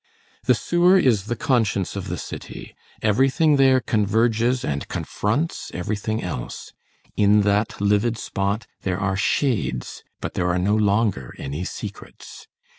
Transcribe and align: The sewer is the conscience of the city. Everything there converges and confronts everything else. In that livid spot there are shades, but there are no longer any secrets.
The 0.45 0.55
sewer 0.55 0.97
is 0.97 1.25
the 1.25 1.35
conscience 1.35 1.95
of 1.95 2.07
the 2.07 2.17
city. 2.17 2.73
Everything 3.03 3.57
there 3.57 3.79
converges 3.79 4.65
and 4.65 4.87
confronts 4.87 5.69
everything 5.75 6.23
else. 6.23 6.73
In 7.15 7.41
that 7.41 7.79
livid 7.79 8.17
spot 8.17 8.65
there 8.81 8.99
are 8.99 9.15
shades, 9.15 10.03
but 10.19 10.33
there 10.33 10.49
are 10.49 10.57
no 10.57 10.75
longer 10.75 11.35
any 11.37 11.63
secrets. 11.65 12.47